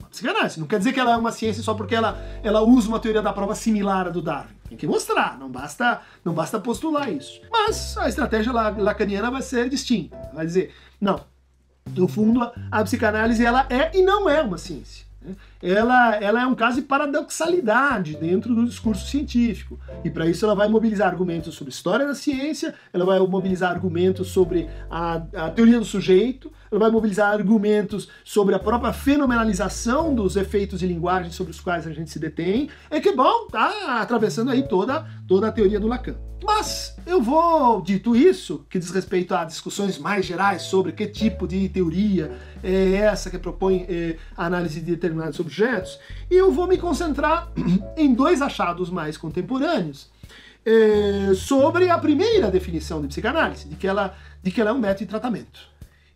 a 0.01 0.07
psicanálise. 0.07 0.61
Não 0.61 0.69
quer 0.69 0.79
dizer 0.79 0.93
que 0.93 1.01
ela 1.01 1.15
é 1.15 1.17
uma 1.17 1.33
ciência 1.33 1.65
só 1.65 1.75
porque 1.75 1.97
ela, 1.97 2.17
ela 2.45 2.61
usa 2.61 2.87
uma 2.87 3.01
teoria 3.01 3.21
da 3.21 3.33
prova 3.33 3.57
similar 3.57 4.07
à 4.07 4.11
do 4.11 4.23
Darwin. 4.23 4.55
Tem 4.69 4.79
que 4.79 4.87
mostrar, 4.87 5.37
não 5.37 5.51
basta, 5.51 6.01
não 6.25 6.33
basta 6.33 6.61
postular 6.61 7.13
isso. 7.13 7.41
Mas 7.51 7.99
a 7.99 8.09
estratégia 8.09 8.53
lacaniana 8.53 9.33
vai 9.33 9.43
ser 9.43 9.69
distinta. 9.69 10.17
Vai 10.33 10.47
dizer, 10.47 10.73
não, 11.01 11.21
no 11.93 12.07
fundo, 12.07 12.41
a, 12.41 12.53
a 12.71 12.85
psicanálise 12.85 13.45
ela 13.45 13.67
é 13.69 13.91
e 13.99 14.03
não 14.03 14.31
é 14.31 14.41
uma 14.43 14.59
ciência 14.59 15.07
ela, 15.63 16.17
ela 16.17 16.43
é 16.43 16.47
um 16.47 16.55
caso 16.55 16.77
de 16.77 16.83
paradoxalidade 16.83 18.17
dentro 18.17 18.55
do 18.55 18.65
discurso 18.65 19.07
científico. 19.07 19.79
E 20.05 20.11
para 20.11 20.27
isso 20.27 20.45
ela 20.45 20.55
vai 20.55 20.69
mobilizar 20.69 21.09
argumentos 21.09 21.55
sobre 21.55 21.73
história 21.73 22.07
da 22.07 22.15
ciência, 22.15 22.75
ela 22.93 23.05
vai 23.05 23.19
mobilizar 23.21 23.71
argumentos 23.71 24.29
sobre 24.29 24.69
a, 24.91 25.23
a 25.35 25.51
teoria 25.51 25.79
do 25.79 25.85
sujeito, 25.85 26.53
ela 26.71 26.81
vai 26.81 26.91
mobilizar 26.91 27.33
argumentos 27.33 28.09
sobre 28.25 28.55
a 28.55 28.59
própria 28.59 28.93
fenomenalização 28.93 30.15
dos 30.15 30.37
efeitos 30.37 30.81
de 30.81 30.87
linguagem 30.87 31.31
sobre 31.31 31.53
os 31.53 31.61
quais 31.61 31.87
a 31.87 31.93
gente 31.93 32.11
se 32.11 32.19
detém. 32.19 32.69
É 32.91 33.01
que 33.01 33.13
bom, 33.13 33.47
tá 33.49 34.01
atravessando 34.01 34.51
aí 34.51 34.67
toda, 34.67 35.07
toda 35.27 35.49
a 35.49 35.53
teoria 35.53 35.81
do 35.81 35.87
Lacan. 35.87 36.17
Mas 36.45 36.95
eu 37.07 37.23
vou, 37.23 37.81
dito 37.81 38.15
isso, 38.15 38.67
que 38.69 38.79
diz 38.79 38.91
respeito 38.91 39.35
a 39.35 39.45
discussões 39.45 39.99
mais 39.99 40.27
gerais 40.27 40.63
sobre 40.63 40.93
que 40.93 41.07
tipo 41.07 41.49
de 41.49 41.69
teoria 41.69 42.31
é 42.63 42.97
essa 42.97 43.31
que 43.31 43.39
propõe 43.39 43.87
é, 43.89 44.17
a 44.37 44.47
análise 44.47 44.81
de 44.81 44.91
determinados 44.91 45.37
objetos, 45.47 45.99
e 46.31 46.35
eu 46.35 46.51
vou 46.51 46.67
me 46.67 46.77
concentrar 46.77 47.51
em 47.97 48.13
dois 48.13 48.43
achados 48.43 48.91
mais 48.91 49.17
contemporâneos 49.17 50.11
é, 50.65 51.33
sobre 51.35 51.89
a 51.89 51.97
primeira 51.97 52.51
definição 52.51 53.01
de 53.01 53.07
psicanálise, 53.07 53.69
de 53.69 53.77
que 53.77 53.87
ela, 53.87 54.17
de 54.43 54.51
que 54.51 54.61
ela 54.61 54.71
é 54.71 54.73
um 54.73 54.79
método 54.79 55.05
de 55.05 55.07
tratamento. 55.07 55.61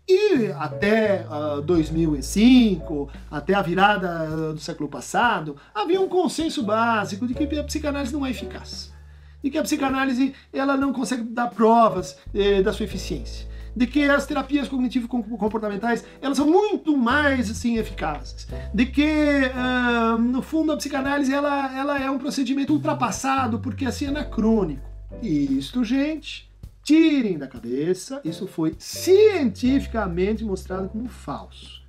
E 0.08 0.50
até 0.58 1.24
uh, 1.28 1.58
ah, 1.58 1.60
2005, 1.64 3.08
até 3.30 3.54
a 3.54 3.62
virada 3.62 4.52
do 4.52 4.58
século 4.58 4.88
passado, 4.88 5.56
havia 5.72 6.00
um 6.00 6.08
consenso 6.08 6.64
básico 6.64 7.28
de 7.28 7.34
que 7.34 7.56
a 7.56 7.62
psicanálise 7.62 8.12
não 8.12 8.26
é 8.26 8.30
eficaz. 8.30 8.92
De 9.40 9.50
que 9.50 9.56
a 9.56 9.62
psicanálise 9.62 10.34
ela 10.52 10.76
não 10.76 10.92
consegue 10.92 11.22
dar 11.22 11.48
provas 11.50 12.18
eh, 12.34 12.60
da 12.60 12.72
sua 12.72 12.84
eficiência 12.84 13.49
de 13.74 13.86
que 13.86 14.04
as 14.04 14.26
terapias 14.26 14.68
cognitivo-comportamentais 14.68 16.04
elas 16.20 16.36
são 16.36 16.46
muito 16.46 16.96
mais 16.96 17.50
assim 17.50 17.76
eficazes, 17.76 18.46
de 18.72 18.86
que 18.86 19.02
uh, 19.04 20.18
no 20.18 20.42
fundo 20.42 20.72
a 20.72 20.76
psicanálise 20.76 21.32
ela, 21.32 21.76
ela 21.76 21.98
é 21.98 22.10
um 22.10 22.18
procedimento 22.18 22.72
ultrapassado 22.72 23.58
porque 23.58 23.86
assim 23.86 24.06
é 24.06 24.08
anacrônico. 24.08 24.88
E 25.22 25.58
isto, 25.58 25.84
gente, 25.84 26.50
tirem 26.82 27.36
da 27.36 27.46
cabeça, 27.46 28.20
isso 28.24 28.46
foi 28.46 28.74
cientificamente 28.78 30.44
mostrado 30.44 30.88
como 30.88 31.08
falso. 31.08 31.80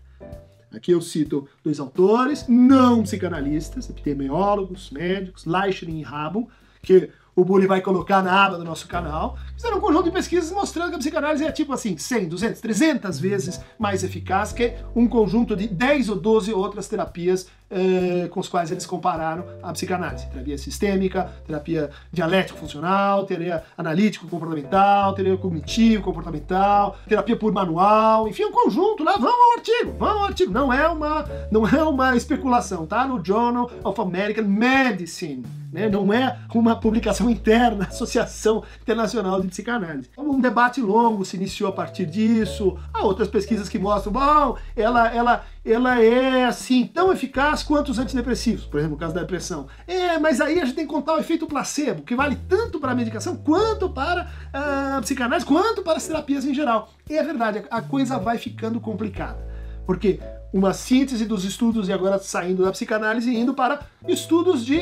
Aqui 0.74 0.92
eu 0.92 1.02
cito 1.02 1.48
dois 1.64 1.80
autores, 1.80 2.46
não 2.48 3.04
psicanalistas, 3.04 3.90
epidemiólogos, 3.90 4.90
médicos, 4.90 5.46
Leichner 5.46 5.96
e 5.96 6.02
Rabon, 6.02 6.48
que 6.82 7.10
o 7.42 7.46
Bully 7.46 7.66
vai 7.66 7.82
colocar 7.82 8.22
na 8.22 8.46
aba 8.46 8.56
do 8.56 8.64
nosso 8.64 8.88
canal, 8.88 9.36
fizeram 9.56 9.78
um 9.78 9.82
conjunto 9.82 10.04
de 10.04 10.12
pesquisas 10.12 10.52
mostrando 10.52 10.90
que 10.90 10.96
a 10.96 11.00
psicanálise 11.00 11.44
é 11.44 11.52
tipo 11.52 11.74
assim, 11.74 11.98
100, 11.98 12.30
200, 12.30 12.62
300 12.62 13.20
vezes 13.20 13.60
mais 13.80 14.04
eficaz 14.04 14.54
que 14.54 14.76
um 14.96 15.08
conjunto 15.08 15.56
de 15.56 15.68
10 15.68 16.10
ou 16.10 16.16
12 16.18 16.54
outras 16.54 16.88
terapias 16.88 17.48
eh, 17.72 18.28
com 18.30 18.40
os 18.40 18.50
quais 18.50 18.70
eles 18.70 18.86
compararam 18.86 19.46
a 19.64 19.72
psicanálise. 19.72 20.28
Terapia 20.28 20.58
sistêmica, 20.58 21.32
terapia 21.48 21.90
dialético-funcional, 22.12 23.26
terapia 23.26 23.64
analítico-comportamental, 23.78 25.14
terapia 25.14 25.38
cognitivo-comportamental, 25.38 26.98
terapia 27.08 27.38
por 27.38 27.54
manual, 27.54 28.28
enfim, 28.28 28.44
um 28.46 28.52
conjunto 28.52 29.04
lá. 29.04 29.14
Vamos 29.14 29.34
ao 29.34 29.58
artigo, 29.58 29.96
vamos 29.98 30.18
ao 30.18 30.24
artigo. 30.26 30.52
Não 30.52 30.74
é 30.74 30.88
uma, 30.88 31.26
não 31.50 31.68
é 31.68 31.84
uma 31.84 32.16
especulação, 32.16 32.86
tá? 32.86 33.08
No 33.08 33.24
Journal 33.24 33.72
of 33.84 34.02
American 34.02 34.46
Medicine. 34.46 35.62
Né? 35.72 35.88
Não 35.88 36.12
é 36.12 36.38
uma 36.54 36.76
publicação 36.76 37.30
interna, 37.30 37.86
Associação 37.90 38.64
Internacional 38.82 39.42
de 39.42 39.48
Psicanálise. 39.48 40.10
Então, 40.12 40.30
um 40.30 40.42
debate 40.42 40.82
longo 40.82 41.24
se 41.24 41.38
iniciou 41.38 41.70
a 41.70 41.72
partir 41.72 42.06
disso. 42.06 42.78
Há 42.94 43.06
outras 43.06 43.30
pesquisas 43.30 43.70
que 43.70 43.80
mostram, 43.80 44.12
bom, 44.12 44.58
ela, 44.76 45.08
ela, 45.16 45.46
ela 45.64 46.02
é 46.02 46.46
assim 46.46 46.88
tão 46.88 47.12
eficaz 47.12 47.62
quanto 47.62 47.90
os 47.90 48.00
antidepressivos, 48.00 48.66
por 48.66 48.80
exemplo, 48.80 48.96
no 48.96 49.00
caso 49.00 49.14
da 49.14 49.22
depressão. 49.22 49.68
É, 49.88 50.18
mas 50.18 50.42
aí 50.42 50.60
a 50.60 50.66
gente 50.66 50.76
tem 50.76 50.88
que 50.88 50.94
contar 50.94 51.14
o 51.14 51.20
efeito 51.20 51.46
placebo, 51.46 52.02
que 52.02 52.16
vale 52.16 52.36
tanto 52.50 52.80
para 52.80 52.92
a 52.92 52.96
medicação 52.96 53.36
quanto 53.36 53.90
para 53.90 54.28
a 54.52 55.00
psicanálise, 55.02 55.46
quanto 55.46 55.84
para 55.84 55.98
as 55.98 56.08
terapias 56.08 56.46
em 56.46 56.54
geral. 56.54 56.92
E 57.08 57.16
é 57.16 57.24
verdade, 57.24 57.64
a 57.70 57.82
coisa 57.82 58.18
vai 58.18 58.38
ficando 58.40 58.80
complicada. 58.80 59.52
Porque 59.86 60.20
uma 60.54 60.74
síntese 60.74 61.26
dos 61.26 61.46
estudos 61.46 61.88
e 61.88 61.94
agora 61.94 62.20
saindo 62.20 62.64
da 62.64 62.72
psicanálise 62.72 63.30
e 63.30 63.38
indo 63.38 63.54
para 63.54 63.82
estudos 64.08 64.66
de 64.66 64.78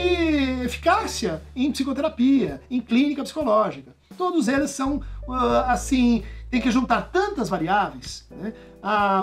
eficácia 0.63 1.41
em 1.55 1.71
psicoterapia, 1.71 2.61
em 2.71 2.81
clínica 2.81 3.23
psicológica. 3.23 3.93
Todos 4.17 4.47
eles 4.47 4.71
são 4.71 5.01
ah, 5.29 5.71
assim 5.71 6.23
tem 6.49 6.59
que 6.59 6.71
juntar 6.71 7.09
tantas 7.11 7.47
variáveis, 7.47 8.25
né? 8.31 8.53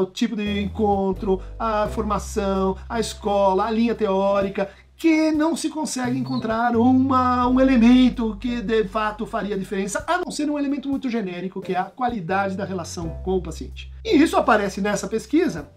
O 0.00 0.06
tipo 0.06 0.36
de 0.36 0.60
encontro, 0.60 1.40
a 1.58 1.88
formação, 1.88 2.76
a 2.88 3.00
escola, 3.00 3.66
a 3.66 3.70
linha 3.70 3.94
teórica, 3.94 4.68
que 4.96 5.30
não 5.30 5.54
se 5.54 5.68
consegue 5.68 6.18
encontrar 6.18 6.74
uma, 6.76 7.46
um 7.46 7.60
elemento 7.60 8.36
que 8.40 8.62
de 8.62 8.84
fato 8.84 9.26
faria 9.26 9.58
diferença, 9.58 10.04
a 10.06 10.18
não 10.18 10.30
ser 10.30 10.50
um 10.50 10.58
elemento 10.58 10.88
muito 10.88 11.10
genérico, 11.10 11.60
que 11.60 11.74
é 11.74 11.78
a 11.78 11.84
qualidade 11.84 12.56
da 12.56 12.64
relação 12.64 13.10
com 13.22 13.36
o 13.36 13.42
paciente. 13.42 13.92
E 14.04 14.16
isso 14.16 14.36
aparece 14.36 14.80
nessa 14.80 15.06
pesquisa 15.06 15.75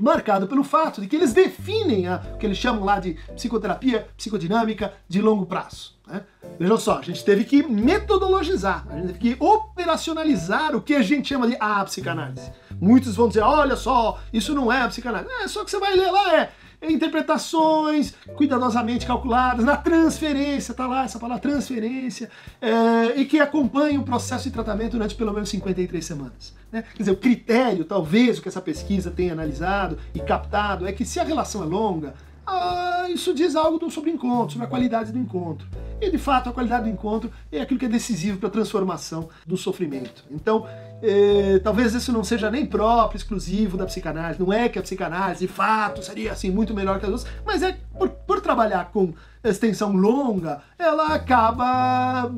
marcado 0.00 0.46
pelo 0.46 0.64
fato 0.64 1.00
de 1.00 1.06
que 1.06 1.16
eles 1.16 1.32
definem 1.32 2.08
a, 2.08 2.22
o 2.34 2.38
que 2.38 2.46
eles 2.46 2.58
chamam 2.58 2.84
lá 2.84 2.98
de 2.98 3.14
psicoterapia 3.34 4.08
psicodinâmica 4.16 4.94
de 5.08 5.20
longo 5.20 5.46
prazo. 5.46 5.94
Né? 6.06 6.22
Vejam 6.58 6.76
só, 6.76 6.98
a 6.98 7.02
gente 7.02 7.24
teve 7.24 7.44
que 7.44 7.62
metodologizar, 7.62 8.86
a 8.90 8.96
gente 8.96 9.06
teve 9.08 9.18
que 9.18 9.36
operacionalizar 9.38 10.74
o 10.74 10.80
que 10.80 10.94
a 10.94 11.02
gente 11.02 11.28
chama 11.28 11.46
de 11.46 11.56
a 11.60 11.84
psicanálise. 11.84 12.50
Muitos 12.80 13.14
vão 13.14 13.28
dizer, 13.28 13.42
olha 13.42 13.76
só, 13.76 14.18
isso 14.32 14.54
não 14.54 14.72
é 14.72 14.82
a 14.82 14.88
psicanálise. 14.88 15.30
É, 15.42 15.48
só 15.48 15.64
que 15.64 15.70
você 15.70 15.78
vai 15.78 15.94
ler 15.94 16.10
lá, 16.10 16.40
é 16.40 16.52
interpretações 16.82 18.14
cuidadosamente 18.34 19.06
calculadas, 19.06 19.64
na 19.64 19.76
transferência, 19.76 20.74
tá 20.74 20.86
lá 20.86 21.04
essa 21.04 21.18
palavra 21.18 21.42
transferência, 21.42 22.30
é, 22.60 23.20
e 23.20 23.24
que 23.24 23.38
acompanha 23.38 24.00
o 24.00 24.02
processo 24.02 24.44
de 24.44 24.50
tratamento 24.50 24.92
durante 24.92 25.14
pelo 25.14 25.32
menos 25.32 25.48
53 25.50 26.04
semanas. 26.04 26.54
Né? 26.72 26.82
Quer 26.94 27.02
dizer, 27.02 27.10
o 27.12 27.16
critério, 27.16 27.84
talvez, 27.84 28.38
o 28.38 28.42
que 28.42 28.48
essa 28.48 28.60
pesquisa 28.60 29.10
tenha 29.10 29.32
analisado 29.32 29.98
e 30.14 30.20
captado, 30.20 30.86
é 30.86 30.92
que 30.92 31.04
se 31.04 31.20
a 31.20 31.24
relação 31.24 31.62
é 31.62 31.66
longa, 31.66 32.14
ah, 32.50 33.06
isso 33.08 33.32
diz 33.32 33.54
algo 33.54 33.90
sobre 33.90 34.10
o 34.10 34.14
encontro, 34.14 34.52
sobre 34.52 34.66
a 34.66 34.68
qualidade 34.68 35.12
do 35.12 35.18
encontro. 35.18 35.68
E 36.00 36.10
de 36.10 36.18
fato, 36.18 36.48
a 36.48 36.52
qualidade 36.52 36.84
do 36.84 36.90
encontro 36.90 37.30
é 37.52 37.60
aquilo 37.60 37.78
que 37.78 37.86
é 37.86 37.88
decisivo 37.88 38.38
para 38.38 38.48
a 38.48 38.50
transformação 38.50 39.28
do 39.46 39.56
sofrimento. 39.56 40.24
Então, 40.30 40.66
eh, 41.00 41.60
talvez 41.62 41.94
isso 41.94 42.12
não 42.12 42.24
seja 42.24 42.50
nem 42.50 42.66
próprio, 42.66 43.18
exclusivo 43.18 43.76
da 43.76 43.86
psicanálise. 43.86 44.40
Não 44.40 44.52
é 44.52 44.68
que 44.68 44.78
a 44.78 44.82
psicanálise, 44.82 45.46
de 45.46 45.52
fato, 45.52 46.02
seria 46.02 46.32
assim 46.32 46.50
muito 46.50 46.74
melhor 46.74 46.98
que 46.98 47.06
as 47.06 47.12
outras, 47.12 47.32
mas 47.44 47.62
é 47.62 47.78
por, 47.96 48.08
por 48.08 48.40
trabalhar 48.40 48.90
com 48.90 49.14
extensão 49.44 49.92
longa, 49.92 50.62
ela 50.76 51.14
acaba 51.14 52.32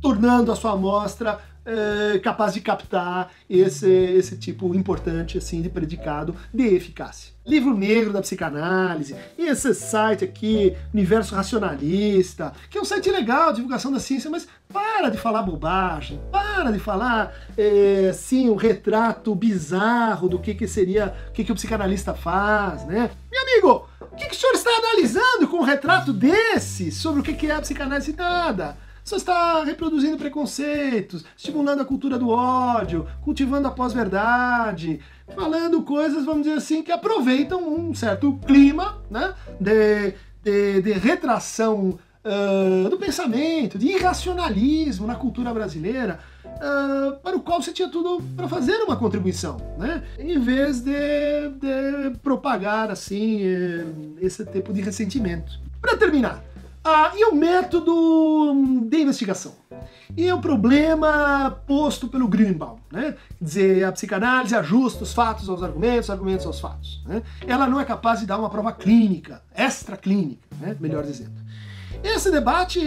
tornando 0.00 0.50
a 0.50 0.56
sua 0.56 0.72
amostra 0.72 1.38
é, 1.68 2.18
capaz 2.18 2.54
de 2.54 2.62
captar 2.62 3.30
esse, 3.48 3.90
esse 3.90 4.38
tipo 4.38 4.74
importante 4.74 5.36
assim 5.36 5.60
de 5.60 5.68
predicado 5.68 6.34
de 6.52 6.64
eficácia. 6.74 7.36
Livro 7.46 7.76
Negro 7.76 8.12
da 8.12 8.20
Psicanálise, 8.20 9.16
esse 9.38 9.74
site 9.74 10.24
aqui, 10.24 10.76
Universo 10.92 11.34
Racionalista, 11.34 12.52
que 12.68 12.76
é 12.76 12.80
um 12.80 12.84
site 12.84 13.10
legal, 13.10 13.52
divulgação 13.52 13.90
da 13.90 14.00
ciência, 14.00 14.30
mas 14.30 14.46
para 14.70 15.08
de 15.08 15.16
falar 15.16 15.42
bobagem, 15.42 16.20
para 16.30 16.70
de 16.70 16.78
falar, 16.78 17.34
é, 17.56 18.12
sim, 18.12 18.50
um 18.50 18.54
retrato 18.54 19.34
bizarro 19.34 20.28
do 20.28 20.38
que, 20.38 20.54
que 20.54 20.68
seria, 20.68 21.14
o 21.28 21.32
que, 21.32 21.44
que 21.44 21.52
o 21.52 21.54
psicanalista 21.54 22.14
faz, 22.14 22.84
né? 22.84 23.10
Meu 23.30 23.42
amigo, 23.42 23.88
o 24.00 24.16
que, 24.16 24.26
que 24.26 24.34
o 24.34 24.38
senhor 24.38 24.52
está 24.52 24.70
analisando 24.70 25.48
com 25.48 25.58
um 25.58 25.64
retrato 25.64 26.12
desse 26.12 26.92
sobre 26.92 27.20
o 27.20 27.22
que, 27.22 27.32
que 27.32 27.50
é 27.50 27.54
a 27.54 27.60
psicanálise? 27.60 28.14
Nada. 28.14 28.76
Você 29.08 29.16
está 29.16 29.64
reproduzindo 29.64 30.18
preconceitos, 30.18 31.24
estimulando 31.34 31.80
a 31.80 31.84
cultura 31.86 32.18
do 32.18 32.28
ódio, 32.28 33.06
cultivando 33.22 33.66
a 33.66 33.70
pós-verdade, 33.70 35.00
falando 35.34 35.80
coisas, 35.80 36.26
vamos 36.26 36.42
dizer 36.42 36.58
assim, 36.58 36.82
que 36.82 36.92
aproveitam 36.92 37.66
um 37.72 37.94
certo 37.94 38.38
clima 38.46 38.98
né, 39.10 39.32
de, 39.58 40.12
de, 40.44 40.82
de 40.82 40.92
retração 40.92 41.98
uh, 42.22 42.90
do 42.90 42.98
pensamento, 42.98 43.78
de 43.78 43.86
irracionalismo 43.86 45.06
na 45.06 45.14
cultura 45.14 45.54
brasileira, 45.54 46.20
uh, 46.44 47.16
para 47.20 47.34
o 47.34 47.40
qual 47.40 47.62
você 47.62 47.72
tinha 47.72 47.88
tudo 47.88 48.22
para 48.36 48.46
fazer 48.46 48.76
uma 48.82 48.96
contribuição, 48.96 49.56
né? 49.78 50.02
em 50.18 50.38
vez 50.38 50.82
de, 50.82 50.92
de 50.92 52.18
propagar 52.22 52.90
assim 52.90 53.40
eh, 53.40 53.86
esse 54.20 54.44
tipo 54.44 54.70
de 54.70 54.82
ressentimento. 54.82 55.66
Para 55.80 55.96
terminar, 55.96 56.44
ah, 56.84 57.12
e 57.14 57.24
o 57.26 57.34
método 57.34 58.84
de 58.88 58.98
investigação? 58.98 59.54
E 60.16 60.30
o 60.32 60.40
problema 60.40 61.60
posto 61.66 62.08
pelo 62.08 62.26
Greenbaum, 62.26 62.78
né? 62.90 63.14
Quer 63.38 63.44
dizer, 63.44 63.84
a 63.84 63.92
psicanálise 63.92 64.54
ajusta 64.54 65.04
os 65.04 65.12
fatos 65.12 65.48
aos 65.48 65.62
argumentos, 65.62 66.06
os 66.06 66.10
argumentos 66.10 66.46
aos 66.46 66.60
fatos. 66.60 67.02
Né? 67.06 67.22
Ela 67.46 67.66
não 67.66 67.80
é 67.80 67.84
capaz 67.84 68.20
de 68.20 68.26
dar 68.26 68.38
uma 68.38 68.50
prova 68.50 68.72
clínica, 68.72 69.42
extra-clínica, 69.54 70.42
né? 70.60 70.76
melhor 70.80 71.04
dizendo. 71.04 71.48
Esse 72.02 72.30
debate 72.30 72.80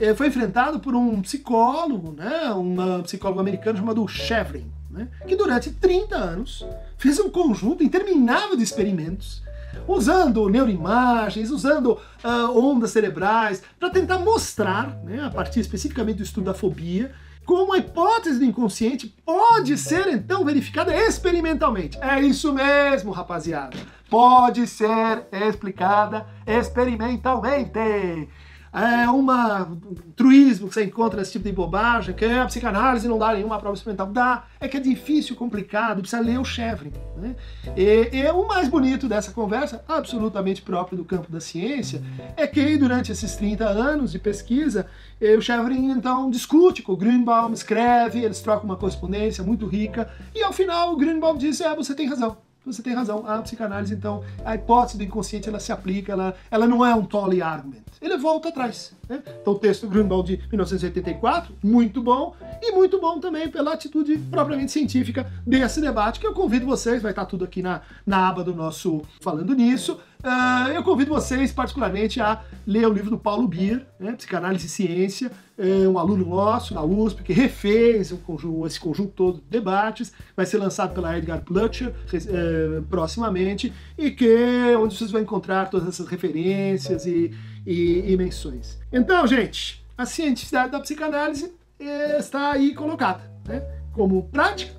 eh, 0.00 0.14
foi 0.14 0.28
enfrentado 0.28 0.80
por 0.80 0.94
um 0.94 1.20
psicólogo, 1.22 2.12
né? 2.12 2.50
um 2.52 3.02
psicólogo 3.02 3.40
americano 3.40 3.78
chamado 3.78 4.06
Chevron, 4.08 4.64
né? 4.90 5.08
que 5.26 5.36
durante 5.36 5.70
30 5.70 6.16
anos 6.16 6.66
fez 6.96 7.18
um 7.18 7.30
conjunto 7.30 7.82
interminável 7.82 8.56
de 8.56 8.62
experimentos 8.62 9.42
usando 9.86 10.48
neuroimagens, 10.48 11.50
usando 11.50 11.98
uh, 12.24 12.58
ondas 12.58 12.90
cerebrais, 12.90 13.62
para 13.78 13.90
tentar 13.90 14.18
mostrar, 14.18 14.96
né, 15.04 15.24
a 15.24 15.30
partir 15.30 15.60
especificamente 15.60 16.16
do 16.18 16.22
estudo 16.22 16.46
da 16.46 16.54
fobia, 16.54 17.12
como 17.44 17.74
a 17.74 17.78
hipótese 17.78 18.38
do 18.38 18.44
inconsciente 18.44 19.06
pode 19.24 19.76
ser 19.76 20.08
então 20.08 20.44
verificada 20.44 20.94
experimentalmente. 20.96 21.98
É 22.00 22.20
isso 22.20 22.52
mesmo, 22.52 23.12
rapaziada. 23.12 23.76
Pode 24.08 24.66
ser 24.66 25.26
explicada 25.30 26.26
experimentalmente. 26.46 28.28
É 28.74 29.08
uma 29.08 29.62
um 29.62 29.94
truísmo 30.16 30.68
que 30.68 30.74
você 30.74 30.84
encontra 30.84 31.20
nesse 31.20 31.32
tipo 31.32 31.44
de 31.44 31.52
bobagem, 31.52 32.14
que 32.14 32.24
a 32.24 32.44
psicanálise 32.46 33.06
não 33.06 33.18
dá 33.18 33.32
nenhuma 33.32 33.58
prova 33.58 33.76
experimental. 33.76 34.08
Dá, 34.08 34.44
é 34.58 34.66
que 34.66 34.76
é 34.76 34.80
difícil, 34.80 35.36
complicado, 35.36 36.00
precisa 36.00 36.20
ler 36.20 36.38
o 36.40 36.44
Chevron. 36.44 36.90
Né? 37.16 37.36
E, 37.76 38.10
e 38.12 38.30
o 38.30 38.46
mais 38.48 38.68
bonito 38.68 39.08
dessa 39.08 39.30
conversa, 39.30 39.84
absolutamente 39.86 40.60
próprio 40.62 40.98
do 40.98 41.04
campo 41.04 41.30
da 41.30 41.40
ciência, 41.40 42.02
é 42.36 42.46
que 42.46 42.76
durante 42.76 43.12
esses 43.12 43.36
30 43.36 43.64
anos 43.64 44.10
de 44.10 44.18
pesquisa, 44.18 44.86
o 45.20 45.40
Chevron 45.40 45.74
então 45.74 46.28
discute 46.28 46.82
com 46.82 46.92
o 46.92 46.96
Greenbaum, 46.96 47.52
escreve, 47.52 48.24
eles 48.24 48.40
trocam 48.40 48.64
uma 48.64 48.76
correspondência 48.76 49.44
muito 49.44 49.66
rica, 49.66 50.10
e 50.34 50.42
ao 50.42 50.52
final 50.52 50.92
o 50.92 50.96
Greenbaum 50.96 51.36
diz: 51.36 51.60
É, 51.60 51.74
você 51.74 51.94
tem 51.94 52.08
razão 52.08 52.36
você 52.64 52.82
tem 52.82 52.94
razão. 52.94 53.24
A 53.26 53.42
psicanálise, 53.42 53.94
então, 53.94 54.24
a 54.44 54.54
hipótese 54.54 54.98
do 54.98 55.04
inconsciente, 55.04 55.48
ela 55.48 55.60
se 55.60 55.72
aplica, 55.72 56.12
ela, 56.12 56.34
ela 56.50 56.66
não 56.66 56.84
é 56.84 56.94
um 56.94 57.04
Tolle 57.04 57.42
argument. 57.42 57.82
Ele 58.00 58.16
volta 58.16 58.48
atrás. 58.48 58.94
Né? 59.08 59.22
Então, 59.40 59.52
o 59.52 59.58
texto 59.58 59.88
Grunwald 59.88 60.36
de 60.36 60.48
1984, 60.48 61.54
muito 61.62 62.02
bom, 62.02 62.34
e 62.60 62.72
muito 62.72 63.00
bom 63.00 63.18
também 63.20 63.48
pela 63.48 63.74
atitude 63.74 64.18
propriamente 64.18 64.72
científica 64.72 65.30
desse 65.46 65.80
debate, 65.80 66.20
que 66.20 66.26
eu 66.26 66.32
convido 66.32 66.66
vocês, 66.66 67.02
vai 67.02 67.12
estar 67.12 67.26
tudo 67.26 67.44
aqui 67.44 67.62
na, 67.62 67.82
na 68.06 68.28
aba 68.28 68.42
do 68.42 68.54
nosso 68.54 69.02
Falando 69.20 69.54
Nisso, 69.54 69.98
Uh, 70.24 70.70
eu 70.70 70.82
convido 70.82 71.10
vocês, 71.10 71.52
particularmente, 71.52 72.18
a 72.18 72.42
ler 72.66 72.88
o 72.88 72.92
livro 72.92 73.10
do 73.10 73.18
Paulo 73.18 73.46
Bier, 73.46 73.86
né, 74.00 74.12
Psicanálise 74.12 74.66
e 74.66 74.70
Ciência, 74.70 75.30
é 75.58 75.86
um 75.86 75.98
aluno 75.98 76.24
nosso 76.24 76.72
na 76.72 76.82
USP 76.82 77.22
que 77.22 77.32
refez 77.34 78.10
conjunto, 78.24 78.66
esse 78.66 78.80
conjunto 78.80 79.12
todo 79.12 79.34
de 79.36 79.44
debates, 79.50 80.14
vai 80.34 80.46
ser 80.46 80.56
lançado 80.56 80.94
pela 80.94 81.18
Edgar 81.18 81.42
Plutcher 81.42 81.88
uh, 81.88 82.82
proximamente, 82.84 83.70
e 83.98 84.10
que 84.10 84.74
onde 84.80 84.96
vocês 84.96 85.10
vão 85.10 85.20
encontrar 85.20 85.68
todas 85.68 85.88
essas 85.88 86.08
referências 86.08 87.04
e, 87.04 87.30
e, 87.66 88.10
e 88.10 88.16
menções. 88.16 88.78
Então, 88.90 89.26
gente, 89.26 89.84
a 89.96 90.06
cientificidade 90.06 90.72
da 90.72 90.80
psicanálise 90.80 91.52
eh, 91.78 92.18
está 92.18 92.52
aí 92.52 92.74
colocada, 92.74 93.20
né, 93.46 93.62
como 93.92 94.24
prática, 94.24 94.74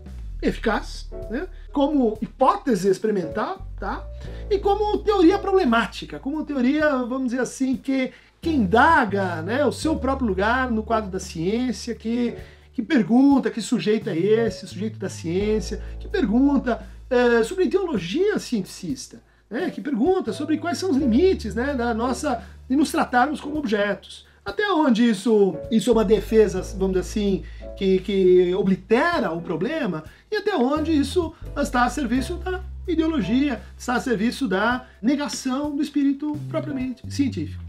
eficaz, 0.47 1.09
né, 1.29 1.47
como 1.71 2.17
hipótese 2.21 2.89
experimental, 2.89 3.67
tá? 3.79 4.05
E 4.49 4.59
como 4.59 4.97
teoria 4.99 5.37
problemática, 5.37 6.19
como 6.19 6.45
teoria, 6.45 6.89
vamos 7.03 7.25
dizer 7.25 7.41
assim, 7.41 7.75
que, 7.75 8.11
que 8.41 8.49
indaga 8.49 9.41
né, 9.41 9.65
o 9.65 9.71
seu 9.71 9.95
próprio 9.95 10.27
lugar 10.27 10.71
no 10.71 10.83
quadro 10.83 11.09
da 11.09 11.19
ciência, 11.19 11.93
que, 11.93 12.35
que 12.73 12.81
pergunta 12.81 13.51
que 13.51 13.61
sujeito 13.61 14.09
é 14.09 14.17
esse, 14.17 14.67
sujeito 14.67 14.97
da 14.97 15.09
ciência, 15.09 15.83
que 15.99 16.07
pergunta 16.07 16.81
é, 17.09 17.43
sobre 17.43 17.67
teologia 17.67 18.39
cienticista, 18.39 19.21
né, 19.49 19.69
que 19.69 19.81
pergunta 19.81 20.31
sobre 20.31 20.57
quais 20.57 20.77
são 20.77 20.91
os 20.91 20.97
limites 20.97 21.55
né, 21.55 21.73
da 21.73 21.93
nossa 21.93 22.43
de 22.69 22.75
nos 22.75 22.91
tratarmos 22.91 23.39
como 23.41 23.57
objetos. 23.57 24.25
Até 24.45 24.71
onde 24.71 25.09
isso, 25.09 25.57
isso 25.71 25.89
é 25.89 25.93
uma 25.93 26.05
defesa, 26.05 26.61
vamos 26.77 26.89
dizer 26.89 26.99
assim, 26.99 27.43
que, 27.77 28.00
que 28.00 28.55
oblitera 28.55 29.32
o 29.32 29.41
problema 29.41 30.03
e 30.32 30.36
até 30.36 30.55
onde 30.55 30.91
isso 30.91 31.34
está 31.55 31.86
a 31.86 31.89
serviço 31.89 32.36
da 32.38 32.62
ideologia, 32.88 33.62
está 33.77 33.96
a 33.96 34.00
serviço 34.00 34.48
da 34.48 34.88
negação 35.01 35.75
do 35.75 35.82
espírito 35.82 36.38
propriamente 36.50 37.03
científico. 37.12 37.63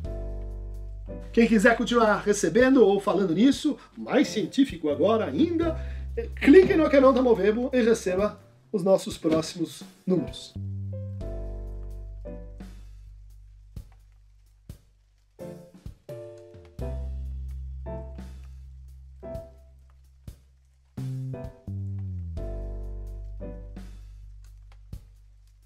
Quem 1.33 1.47
quiser 1.47 1.77
continuar 1.77 2.23
recebendo 2.25 2.83
ou 2.83 2.99
falando 2.99 3.35
nisso, 3.35 3.77
mais 3.97 4.29
científico 4.29 4.89
agora 4.89 5.27
ainda, 5.27 5.77
clique 6.37 6.75
no 6.75 6.89
canal 6.89 7.13
da 7.13 7.23
Movebo 7.23 7.71
e 7.73 7.83
receba 7.83 8.41
os 8.73 8.83
nossos 8.83 9.19
próximos 9.19 9.83
números. 10.07 10.55